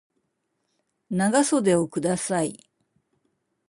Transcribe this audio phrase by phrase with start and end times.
[1.11, 2.65] 長袖をください